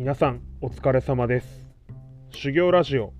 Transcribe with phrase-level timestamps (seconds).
[0.00, 1.46] 皆さんお疲れ様です。
[2.30, 3.12] 修行ラジオ。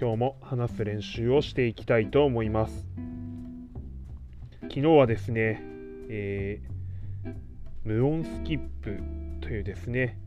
[0.00, 2.86] 今日も話す練習をしていきたいと思います。
[4.68, 5.60] 昨日はですね、
[6.08, 7.34] えー、
[7.82, 9.00] 無音スキップ
[9.40, 10.20] というですね、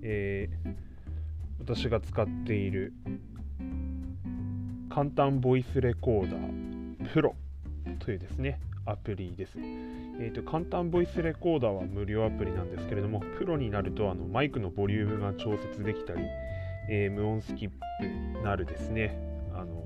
[0.00, 0.74] えー、
[1.60, 2.94] 私が使っている
[4.88, 7.36] 簡単ボイスレコーダープロ
[7.98, 9.58] というですねアプリです。
[9.58, 16.20] えーと、簡単ボイスレコーダーは無料アプリなんですけれども、プロになるとあのマイクのボリュームが調節できたり、
[16.90, 19.18] えー、無音スキップなるですね、
[19.54, 19.82] あの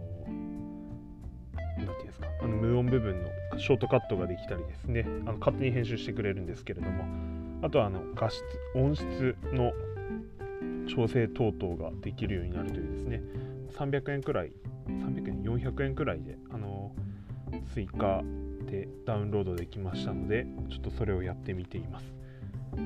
[1.78, 7.04] なていうんですか、あの無音部分のショートカットができたりですね、あの勝手に編集してくれるんですけれども、
[7.62, 8.42] あとはあの画質、
[8.74, 9.72] 音質の
[10.88, 13.22] 調整等々ができるようになるというですね、
[13.78, 14.52] 300円くらい、
[14.88, 16.92] 300円、400円くらいで、あの
[17.72, 18.22] 追加
[18.70, 22.04] でダウンロードできましたのでちょっとそれをやってみています、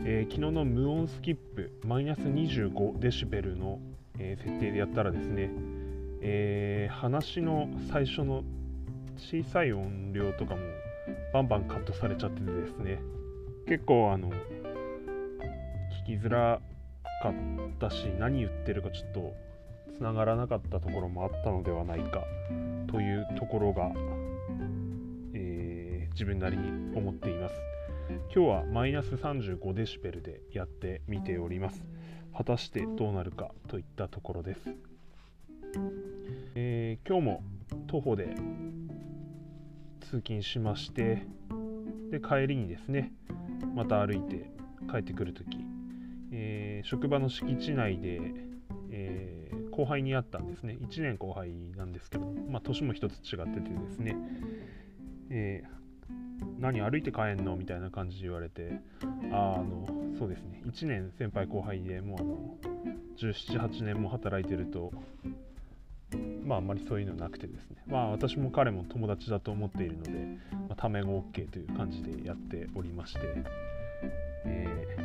[0.05, 3.80] えー、昨日の無音スキップマイナス25デシベルの、
[4.19, 5.51] えー、設定でやったらですね、
[6.21, 8.45] えー、話の最初の
[9.16, 10.61] 小さい音量とかも
[11.33, 13.01] バンバンカットされちゃっててですね
[13.67, 14.35] 結構あの聞
[16.07, 16.61] きづら
[17.23, 17.33] かっ
[17.79, 19.33] たし何言ってるかちょっと
[19.96, 22.24] つながらなかったところもあったのではないか
[22.89, 23.91] というところが
[26.13, 27.55] 自分なりに思っています。
[28.35, 31.85] 今日はマイナス35デシベルでやってみております。
[32.35, 34.60] 果たしてどうなるかといったところです、
[36.55, 37.43] えー、今日も
[37.87, 38.35] 徒歩で
[40.01, 41.27] 通勤しまして
[42.10, 43.13] で帰りにですね
[43.74, 44.51] また歩いて
[44.90, 45.59] 帰ってくるとき、
[46.33, 48.21] えー、職場の敷地内で、
[48.90, 50.77] えー、後輩に会ったんですね。
[50.80, 54.16] 1年後輩なんですけど、まあ、年も一つ違っててですね、
[55.30, 55.82] えー、
[56.59, 57.57] 何歩いて帰んの？
[57.57, 58.79] みたいな感じで言われて
[59.32, 59.87] ああの
[60.18, 60.62] そうですね。
[60.66, 62.57] 1年先輩後輩でもうあの
[63.18, 64.93] 1718年も働いてると
[66.44, 67.77] まああんまりそういうのなくてですね。
[67.87, 73.21] まあ私も彼も友達だと思っているので、まあ、ため語 OK という感じでやっておりまして、
[74.44, 74.97] え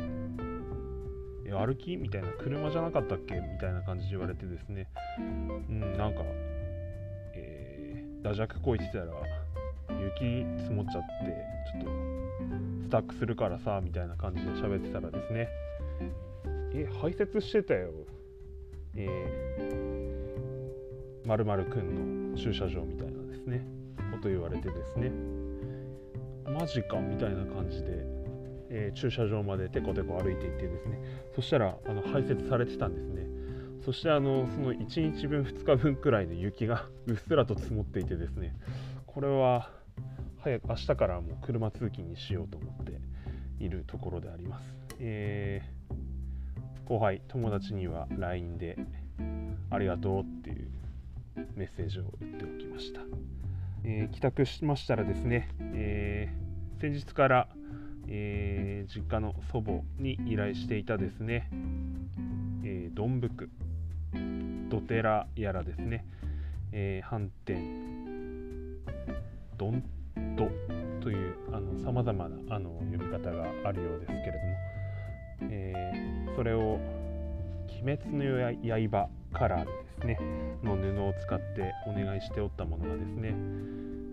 [1.46, 1.96] ー、歩き？
[1.96, 2.28] みたいな。
[2.38, 3.34] 車じゃなかったっけ？
[3.36, 4.86] みたいな感じで言われてですね。
[5.18, 5.22] う
[5.72, 6.22] んなんか、
[7.34, 9.06] えー、ダジャクこいてたら
[9.90, 11.08] 雪積もっちゃって
[11.80, 12.08] ちょっと
[12.84, 15.48] スタックするからさみたいな感じで喋ってたらですね。
[16.74, 17.90] え排泄してたよ。
[18.94, 23.64] えー、〇〇くんの駐車場みたいなですね。
[24.10, 25.12] こと言われてですね。
[26.50, 28.06] マジかみたいな感じで、
[28.70, 31.00] えー、駐車場までテコテコ歩いていってですね。
[31.34, 33.26] そしたらあの排泄されてたんですね。
[33.84, 38.54] そしてあのその1日分2日分くらいで雪がうっすらと積もっていてですね。
[39.06, 39.70] これは
[40.42, 43.00] 早く明日からもう車通勤にしようと思って
[43.58, 44.74] いるところであります。
[45.00, 48.76] えー、後輩、友達には LINE で
[49.70, 50.68] ありがとうっていう
[51.56, 53.00] メッセージを打っておきました。
[53.84, 57.48] えー、帰宅しましたらですね、えー、先日から、
[58.06, 61.50] え、実家の祖母に依頼していたですね、
[62.64, 63.50] えー、どんぶく、
[64.68, 66.04] どてらやらですね、
[66.72, 67.58] えー、反転、
[69.56, 69.82] どん
[70.38, 70.48] ト
[71.00, 71.34] という
[71.82, 76.78] さまざまなあの呼び方があるようですけれども、えー、それを
[77.82, 80.18] 「鬼滅の刃」カラーですね
[80.62, 83.34] の布を使ってお願いしておったものがですね、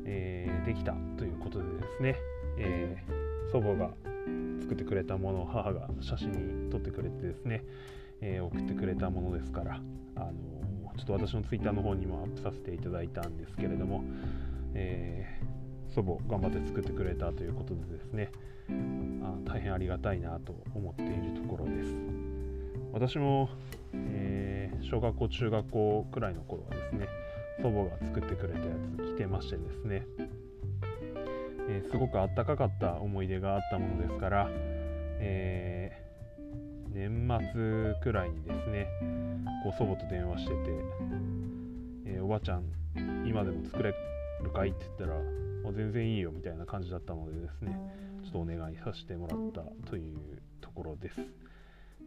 [0.05, 2.15] えー、できたということでですね、
[2.57, 3.91] えー、祖母が
[4.61, 7.63] 作ってくれたものを母が写真に撮ってくれてですね、
[8.19, 9.79] え送ってくれたものですから
[10.15, 10.31] あの
[10.97, 14.03] ちょっと私の twitter の方にもアップさせていただいたんですけれども、
[14.73, 15.64] えー
[15.95, 18.29] 祖母頑張って作ってくれたということでですね
[19.23, 21.95] あ大変ありがたいなと思っているところです。
[22.91, 23.49] 私も、
[23.93, 27.07] えー、小学校中学校くらいの頃はですね
[27.61, 28.65] 祖母が作ってくれたや
[28.97, 30.05] つ着てましてですね、
[31.69, 34.49] えー、すごくあったかかった思い出があったものですから、
[35.19, 38.87] えー、年末くらいにですね
[39.63, 40.55] こう祖母と電話してて、
[42.05, 42.63] えおばちゃん
[43.25, 43.93] 今でも作れ
[44.43, 45.19] るかいって言ったら
[45.71, 47.77] 全然いいよみたいな感じだったのでですね
[48.23, 51.21] ちょっとお願いさせてもらったというところです、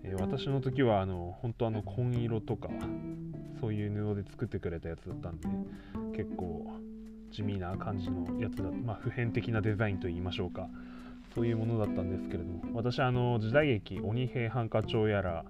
[0.05, 2.69] えー、私の時はあの本当あの紺色とか
[3.61, 5.49] そういう布で作ってくれたやつだったんで
[6.17, 6.67] 結構
[7.31, 10.69] 地味な感じのやつだまあ普遍的なデザインといいましょうか
[11.35, 15.45] そういうものだったんですけれども私あの時代劇鬼平犯科帳やら、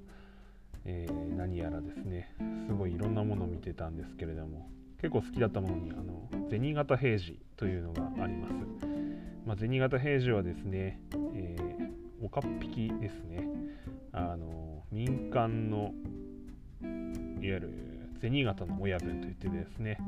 [0.85, 2.35] えー、何やらですね
[2.67, 4.69] すごいいろんなものを見てたんですけれども
[5.01, 8.55] 結構好きだったものにあの銭形平次というのがあります。
[9.47, 11.01] まあ、銭形平次はですね、
[11.35, 13.49] えー、おかっぴきですね。
[14.13, 15.93] あの民間の
[16.83, 16.91] いわ
[17.41, 17.71] ゆる
[18.21, 19.99] 銭形の親分といってですね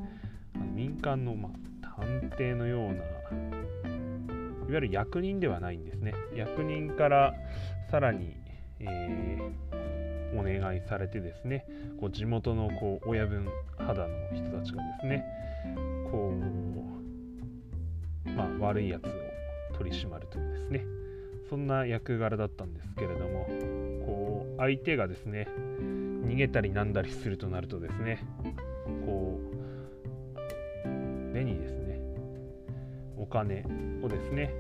[0.55, 1.51] あの民間の、ま
[1.83, 7.35] あ、探偵のようないわゆる役人ではないんですね役人から
[7.91, 8.37] さらに、
[8.79, 9.80] えー、
[10.35, 11.67] お願いされてですね
[11.99, 15.25] こう地元のこう親分肌の人たちがですね
[16.11, 16.33] こ
[18.27, 20.85] う、まあ、悪いやつを取り締まるというですね
[21.49, 23.47] そんな役柄だったんですけれども
[24.07, 25.49] こう相手がですね
[26.27, 28.25] 逃げたりなんだりするとなるとですね
[29.05, 29.41] こ
[30.85, 30.89] う
[31.33, 32.01] 目にですね
[33.19, 33.65] お金
[34.03, 34.55] をですね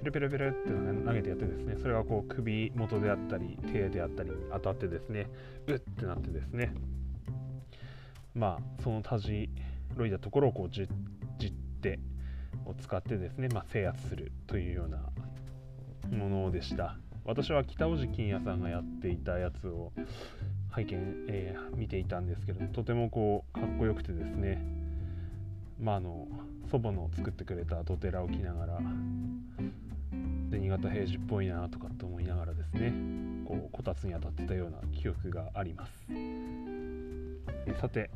[0.00, 5.26] ペルペルペルって投げてやってですねそれがこう首元であったり手であったりに当たってですね
[5.66, 6.72] うってなってですね。
[8.34, 9.50] まあそのたじ
[9.96, 10.88] ろいだところをこうじ
[11.38, 11.98] じって
[12.64, 14.98] を使ってですね、まあ、制圧するというような
[16.16, 16.96] ものでした。
[17.24, 19.92] 私は北尾路金也さんがやっていたやつを
[20.70, 24.64] 拝見、えー、見ていたんですけどとてもこうかっこよくてですね。
[25.78, 26.28] まああの
[26.70, 28.80] 祖母の作ってくれた土寺を着ながら
[30.50, 32.92] で新潟平時っぽいなとかって思いながらですね
[33.46, 35.92] こうこたつに当たってたような記憶があります。
[36.10, 38.10] えさて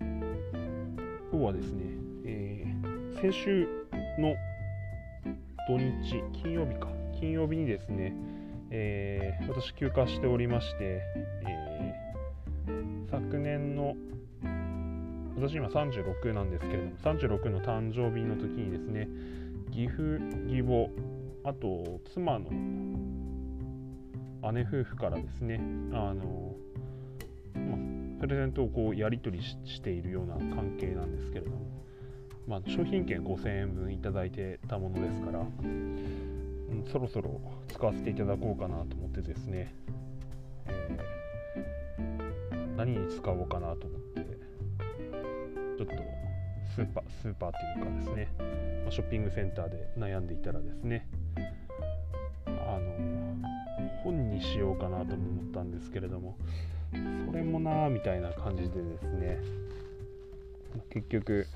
[0.00, 1.82] 今日はですね、
[2.24, 3.68] えー、先週
[4.18, 4.34] の
[5.68, 6.88] 土日金曜日か。
[7.18, 8.14] 金曜日にですね、
[8.70, 11.00] えー、私休暇しておりまして、
[11.46, 13.94] えー、昨年の
[15.36, 19.08] 私今36なんですけれども36の誕生日の時にですね
[19.72, 20.90] 岐阜義母
[21.44, 22.50] あと妻の
[24.52, 25.60] 姉夫婦からですね
[25.92, 26.54] あの、
[27.54, 31.58] ま、プレゼントをこうやり取りしているような関係なんですけれども、
[32.48, 37.38] ま、商品券5000円分いただいてたものですから、うん、そろそろ
[37.68, 39.74] 使わせていただこうかなと思ってですね、
[40.66, 44.20] えー、何に使おうかなと思って
[45.76, 46.23] ちょっと
[46.74, 48.28] スーパースーパーっていうかですね。
[48.90, 51.06] ショッピングセンターで悩んでいたらですね。
[52.46, 53.36] あの
[54.02, 56.36] 本にしようかなと思ったんですけれども
[57.26, 59.38] それもなーみたいな感じでですね。
[60.90, 61.46] 結局、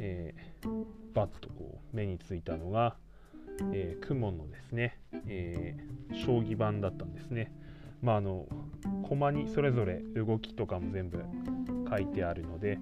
[0.00, 0.84] えー、
[1.14, 2.96] バッとこう目についたのが、
[3.72, 4.98] えー、クモンのですね、
[5.28, 7.52] えー、将棋盤だったんですね。
[8.02, 8.48] まああの
[9.08, 11.22] 駒にそれぞれ動きとかも全部
[11.88, 12.78] 書いてあるので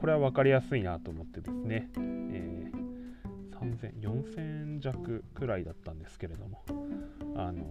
[0.00, 6.62] これは分かりやすいなと思ってですね、えー、3000 4000弱くらいだったんですけれども
[7.36, 7.66] あの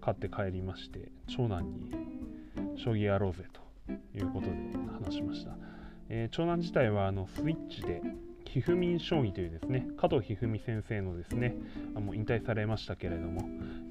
[0.00, 1.92] 買って帰りまして長男に
[2.76, 4.52] 将棋やろうぜということで
[5.04, 5.52] 話しました、
[6.08, 8.00] えー、長男自体はあのスイッチで
[8.46, 11.56] ひふみん将棋というですね加藤一二三先生のですね
[11.94, 13.42] あの引退されましたけれども、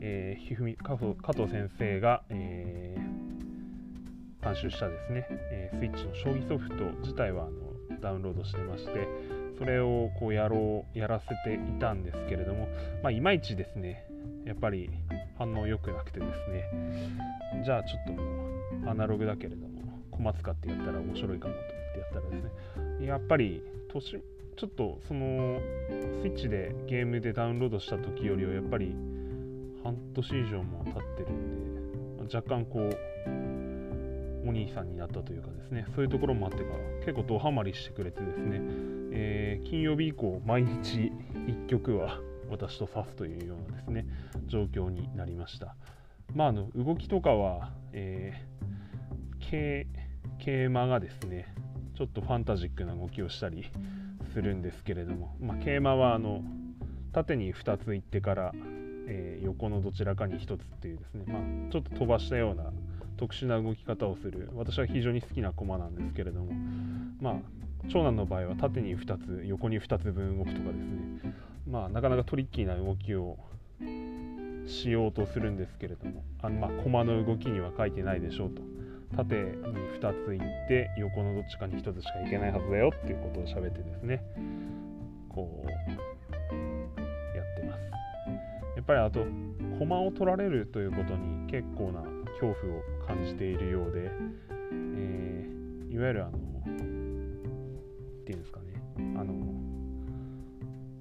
[0.01, 2.82] えー、ひふみ加藤加藤先生が、えー、
[4.43, 9.07] 監修したですね、えー、スイッチの将棋ソフト自体はあのダウンロードしてまして
[9.57, 12.67] それをこうやろうやらせていたんですけれども、
[13.01, 14.05] まあ、いまいちですね
[14.45, 14.89] やっぱり
[15.37, 16.63] 反応良くなくてですね
[17.63, 18.21] じゃあちょっとも
[18.85, 19.81] うアナログだけれども
[20.11, 24.21] 小松使ってやったら面白いかもと思ってやったらですねやっぱり年
[24.55, 25.59] ちょっとその
[26.21, 28.95] スイッチでゲームでダウンロードした時よりはやっぱり
[29.83, 33.52] 半年以上も経ってるんで、若干こう
[34.45, 38.59] お兄さんになったというかですねそういうところもあってから結構ドハマりしてくれてですね、
[39.11, 41.11] えー、金曜日以降毎日
[41.47, 42.19] 1曲は
[42.49, 44.05] 私と指すというようなですね
[44.47, 45.75] 状況になりました。
[46.33, 49.85] まああの動きとかは、えー、
[50.39, 51.53] 桂馬がですね
[51.95, 53.65] ちょっとファンタジックな動きをしたり
[54.33, 56.41] するんですけれども、まあ、桂馬はあの
[57.11, 58.51] 縦に2つ行ってから、
[59.07, 62.71] えー、横のどちらかに1つっていうですね、まあ、ちょっと飛ばしたような
[63.23, 64.49] 特殊な動き方をする。
[64.53, 66.51] 私は非常に好きな駒なんですけれども。
[67.21, 67.35] まあ
[67.87, 71.33] 長男の場合は縦に2つ横に2つ分動くとかですね。
[71.65, 73.37] まあなかなかトリッキーな動きを
[74.67, 76.21] しようとするんですけれども。
[76.41, 78.61] あのまあ駒の動きには書いてないでしょうと。
[79.15, 84.21] 縦に2つ行って横のどっちかに1つしか行けないはずだよっていうことを喋ってですね。
[85.29, 85.77] こうや
[87.41, 87.81] ってます。
[88.75, 89.25] やっぱりあと
[89.79, 94.11] 駒を取られるということに結構な恐怖を感じているようで、
[94.71, 98.65] えー、いわゆるあのっていうんですかね。
[99.17, 99.33] あの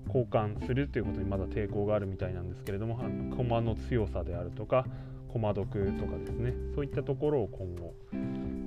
[0.07, 2.99] 交換するということにまだ抵抗があるみたいなんですけれども
[3.35, 4.85] 駒の強さであるとか
[5.33, 6.53] 駒読とかですね。
[6.75, 7.95] そういったところを今後、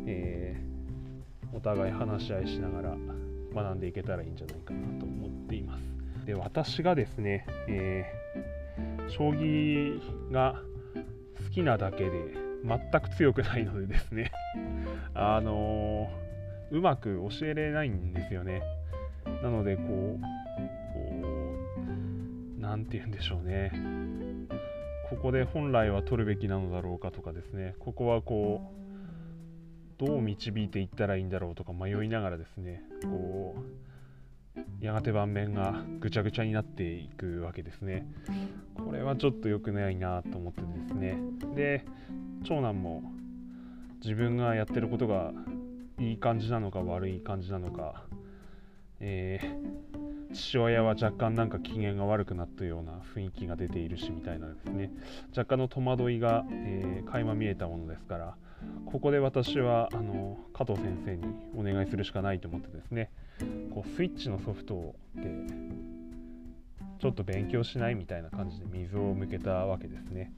[0.08, 2.98] えー、お互い話し合いしながら
[3.54, 5.84] 学んでいけたらいいんじゃないかなと思っています。
[6.26, 10.56] で私がですね、えー、将棋が
[11.44, 14.32] 好きなだけで全く強くないのでですね。
[15.14, 18.62] あのー、うまく教えれないんですよね。
[19.44, 20.20] なのでこうこ
[22.58, 23.72] う何て言うんでしょうね。
[25.10, 27.76] ここで本来は取るべきなのだろうかとかですね。
[27.80, 28.72] ここはこ
[30.00, 32.82] うどう導いていったらいいんだろうとか迷いながらですね。
[33.04, 33.86] こう
[34.80, 38.08] やがて盤面がぐちゃぐちゃになっていくわけですね。
[38.76, 41.18] これはちょっと良くないなと思ってですね。
[41.56, 41.86] で
[42.46, 43.04] 長男も
[44.02, 45.34] 自分がやってることが
[46.00, 48.04] いい感じなのか悪い感じなのか、
[49.00, 49.96] えー
[50.36, 54.92] 父親は若干なんか機嫌が悪くなったような雰囲気が出ているしみたいなですね。
[55.30, 58.36] 若干の戸惑いが、えー、垣間見えたものですから
[58.86, 61.24] ここで私はあの加藤先生に
[61.58, 63.12] お願いするしかないと思ってですね
[63.74, 65.30] こうスイッチのソフトで
[67.00, 70.32] ちょっと勉強しないみたいな感じで水を向けたわけですね。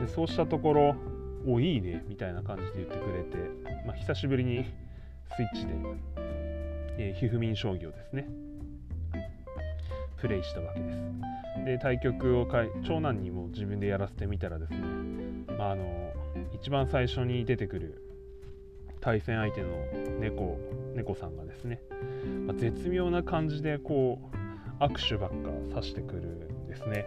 [0.00, 0.96] でそうしたところ
[1.46, 3.36] おいいねみたいな感じで言ってくれて、
[3.86, 4.64] まあ、久しぶりに
[5.36, 5.74] スイッチで
[7.00, 8.28] えー、ひふみん将棋をですね。
[10.20, 10.98] プレイしたわけです。
[11.64, 12.46] で対局を
[12.84, 14.78] 長男にも自分でやらせてみたらですね、
[15.56, 16.12] まあ、あの
[16.52, 18.02] 一番最初に出てくる
[19.00, 19.68] 対戦相手の
[20.18, 20.58] 猫
[20.94, 21.80] 猫さんがですね、
[22.46, 24.18] まあ、絶妙な感じでこ
[24.80, 25.36] う握手ばっか
[25.76, 27.04] 指してくるんですね。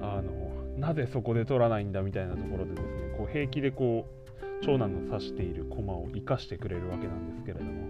[0.00, 0.39] あの
[0.80, 7.88] なぜそこで取らないんだみたいなところでですねこう平気でこう長男の指している駒を生かしてくれるわけなんですけれども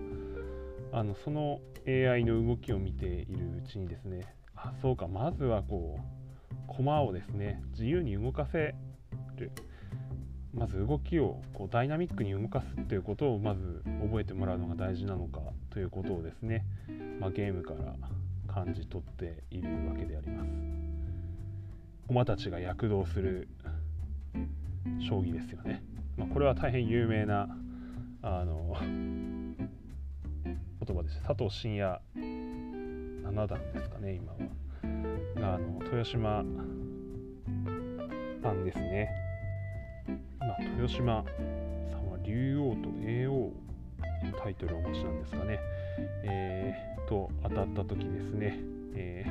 [0.92, 8.74] あのその AI の動きを見ているうちにですねあそうかまずはこう駒をですね自由に動かせ
[9.36, 9.52] る。
[10.52, 16.64] まず動きをこうダイナミックに動かすっていうことをまず覚えてもらうのが大事なのかということをですね、
[17.20, 17.94] まあ、ゲームから
[18.52, 20.79] 感じ取っているわけであります。
[22.10, 23.46] 駒たちが躍動する
[25.08, 25.80] 将棋ですよね、
[26.16, 27.48] まあ、これは大変有名な
[28.20, 29.56] あの言
[30.96, 32.00] 葉です佐藤真也
[33.22, 34.38] 七段ですかね今は。
[35.40, 36.44] があの豊島
[38.42, 39.08] さんですね。
[40.40, 41.24] 今豊島
[41.92, 43.52] さんは竜王と叡王
[44.24, 45.60] のタイトルをお持ちなんですかね。
[46.24, 48.58] えー、と当たった時ですね、
[48.96, 49.24] え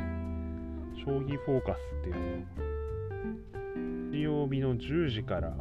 [0.95, 2.15] ー、将棋フォーカスっていう
[2.57, 2.68] のを
[4.17, 5.53] 曜日の10時から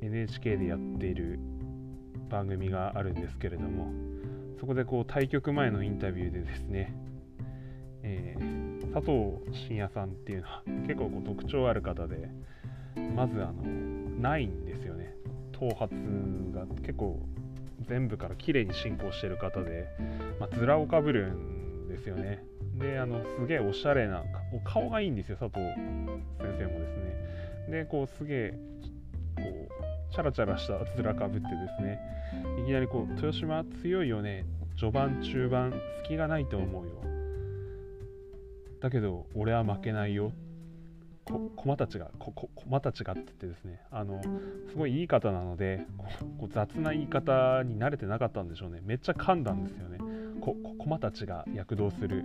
[0.00, 1.38] NHK でやっている
[2.28, 3.92] 番組があるんですけれども
[4.60, 6.94] そこでこう対局前のインタビューでですね、
[8.02, 9.38] えー、佐藤
[9.68, 12.28] 真也さんっていうのは結構こう特徴ある方で
[13.14, 13.62] まずあの
[14.20, 15.14] ないんですよね。
[15.52, 17.20] 頭髪が結構
[17.88, 19.86] 全部から綺麗に進行してる方で、
[20.40, 22.44] まあ、ズラをかぶるんですよね。
[22.78, 24.22] であのすげえおしゃれな
[24.64, 25.64] 顔がいいんですよ佐藤
[26.38, 27.70] 先生もですね。
[27.70, 28.58] でこうすげえ
[29.36, 31.98] こうチャラチャラしたズラかぶってですね。
[32.62, 34.44] いきなりこう豊島強いよね。
[34.76, 36.92] 序盤中盤隙がないと思うよ。
[38.80, 40.32] だけど俺は負けないよ。
[41.56, 42.10] 駒たちが
[42.54, 43.80] 駒たちがって言ってですね。
[43.90, 44.22] あの
[44.70, 45.84] すごいいい方なので
[46.38, 48.80] こう雑な言い方に慣れてなかったんでしょうね。
[48.82, 49.98] めっちゃ噛んだんですよね。
[50.78, 52.24] 駒たちが躍動する。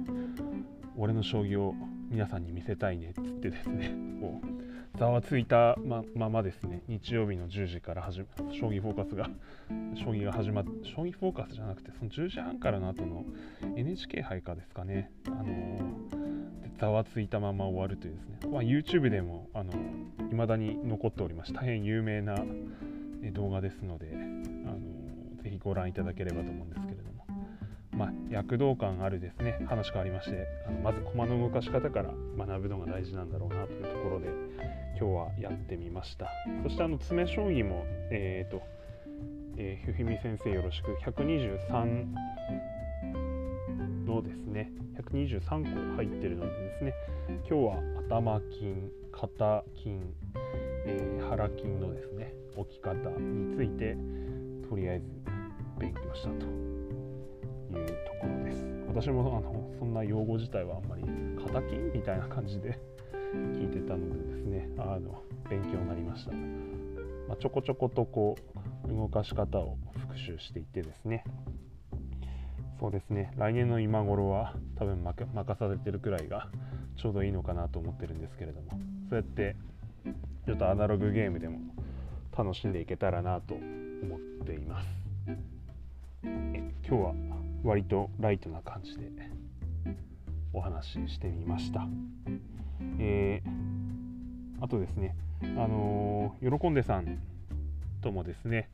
[0.97, 1.73] 俺の将棋を
[2.09, 3.09] 皆さんに見せたいね。
[3.09, 3.95] っつってですね。
[4.21, 6.83] こうざわついたまままですね。
[6.87, 9.29] 日曜日の10時から始将棋フォーカスが
[9.95, 13.25] 将棋が始まって将棋フォーカスじゃなくてその10時半からの後の
[13.75, 15.11] NHK 杯かですかね。
[15.27, 15.79] あの
[16.79, 19.71] ざわついたまま終わるというですね、まあ、YouTube でもあの
[20.31, 22.35] 未だに残っておりまして大変有名な
[23.33, 27.12] 動画ですのであのぜひご覧いただければと思うんですけれども。
[27.95, 29.59] まあ、躍動感あるですね。
[29.67, 34.27] 話変わりましてあのまず駒の動かし方から学ぶのが大事なんだろうなというところで
[34.99, 36.27] 今日はやってみました。
[36.63, 38.63] そしてあの詰将棋もえっ、ー、と、
[39.57, 42.05] えー、ひふみ先生よろしく123
[44.05, 46.93] のですね123個入ってるのでですね
[47.49, 47.75] 今日は
[48.09, 48.73] 頭筋
[49.11, 49.89] 肩筋、
[50.85, 53.95] えー、腹筋のですね置き方について
[54.67, 55.05] とりあえず
[55.79, 56.72] 勉強したと。
[58.93, 61.03] 私もあのそんな用語自体はあんまり
[61.43, 62.79] 肩筋みたいな感じで
[63.33, 68.35] 聞いてたのでですねあの勉強になりました、まあ、ちょこちょことこ
[68.85, 71.23] う動かし方を復習していってですね。
[72.79, 76.49] そうですね来年の今頃は多分任されてるくらいが
[76.97, 78.67] ちょうどいいのかなと思ってるんですけれども。
[79.09, 79.55] そうやって
[80.45, 81.59] ちょっとアナログゲームでも
[82.37, 85.03] 楽しんでいけたらなと思っています。
[86.23, 87.13] 今日は
[87.63, 89.09] 割とライトな感じで
[90.53, 91.87] お話ししてみました。
[92.99, 97.19] えー、あとですね、あのー、喜んでさん
[98.01, 98.69] ともですね、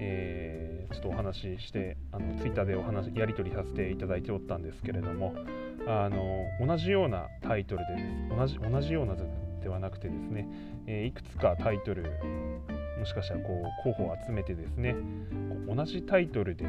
[0.00, 5.34] えー、ちょっとお話ししてあのツイッターでお話やり取りさせていただいておったんですけれども
[5.86, 9.16] あの同じようなタイトルでです同じ同じような
[9.60, 10.48] ではなくてですね、
[10.86, 12.04] え、いくつかタイトル
[12.98, 14.94] もしかしたらこう候補を集めてですね
[15.68, 16.64] 同じタイトルで、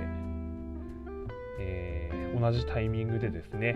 [1.60, 3.76] えー、同じタイミングでですね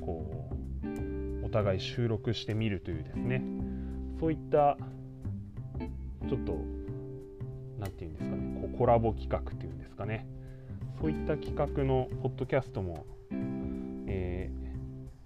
[0.00, 0.50] こ
[0.82, 3.42] うお互い収録してみるというですね
[4.20, 4.76] そういった
[6.28, 6.58] ちょっと
[7.78, 10.26] 何て言うんですかねこうコラボ企画っていうんですかね
[11.00, 13.04] そういった企画のポッドキャストも、
[14.06, 14.50] え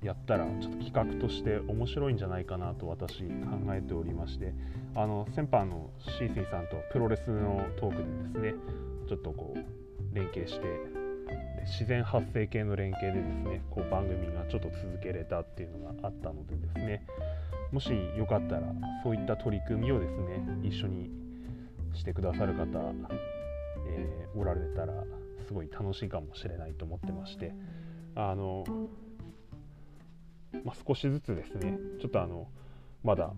[0.03, 3.25] ー、やったらちょっと企画として面白いんじゃないかなと私考
[3.71, 4.55] えておりまして
[4.95, 8.55] あの先般のシーシーさんとプロレスのトークでですね
[9.09, 10.98] ちょっとこう連携して
[11.65, 17.07] 自然発生系の連携でですねこう番組がちょっと続けれたっていうのがあったのでですね
[17.73, 18.63] もしよかったら
[19.03, 21.11] そういった取り組みをですね一緒に
[21.95, 22.65] してくださる方、
[23.87, 24.95] えー、おられたら
[25.47, 27.55] すごい楽しいかもしれないと思ってまして
[28.15, 28.65] あの、
[30.65, 32.49] まあ、少しずつですねちょっとあの
[33.05, 33.33] まだ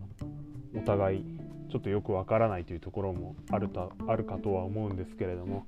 [0.76, 1.24] お互い
[1.70, 5.66] ちょっとよくわからないというところもあるたあるかとは思うんですけれども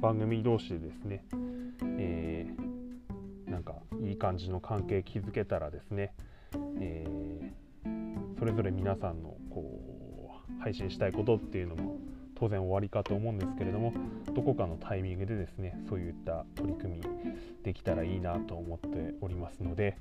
[0.00, 1.24] 番組同士でですね、
[1.98, 6.14] えー、なんかいい感じの関係築けたらですね、
[6.80, 11.98] えー、それぞれ皆さんのこう配信したいことっていうのも
[12.34, 13.92] 当然終わりかと思うんですけれども
[14.34, 17.02] どこかのタイミングでですねそういった取り組み
[17.62, 19.98] できたらいいなと思っておりますので、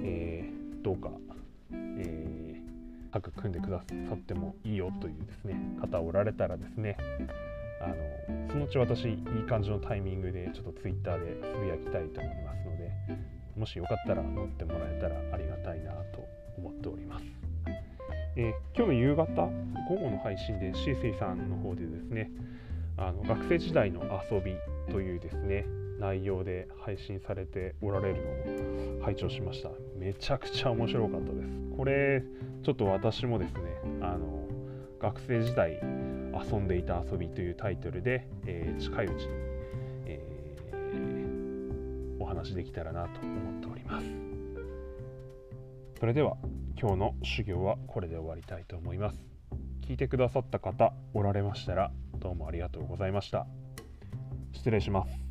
[0.00, 1.10] えー、どうか、
[1.70, 6.96] えー、タッグ組んでくださってもいいよというですね方おられたらですね
[7.84, 7.94] あの
[8.50, 12.90] そのうち私いい感じのタイミングでちょっと Twitter でつぶやきたいと思いますので
[13.56, 17.24] もしよかったら乗ってもらえたらありがたいなと思っております。
[18.36, 19.26] えー、今日の夕方
[19.88, 22.32] 午後の配信でシーセイさんの方でですね
[22.96, 24.56] あの学生時代の遊び
[24.92, 25.66] というですね
[26.00, 28.16] 内容で配信されておられる
[28.96, 32.24] のを拝聴しましためちゃくちゃ面白かったですこれ
[32.64, 33.60] ちょっと私もですね
[34.00, 34.44] あの
[35.00, 39.28] 学生時代遊んでいた遊びというタイトルで、えー、近いうちに、
[40.06, 44.06] えー、お話できたらなと思っております。
[45.98, 46.36] それでは
[46.80, 49.22] 今日の修行はこれで終わりたいと思います。
[49.82, 53.46] 聞いてくださった方おられましたらどうもありがとうございました。
[54.52, 55.23] 失礼します。